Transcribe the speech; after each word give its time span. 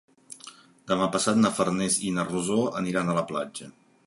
Demà 0.91 1.09
passat 1.15 1.37
na 1.41 1.51
Farners 1.59 2.01
i 2.09 2.15
na 2.19 2.27
Rosó 2.31 2.59
aniran 2.83 3.13
a 3.15 3.19
la 3.23 3.29
platja. 3.35 3.71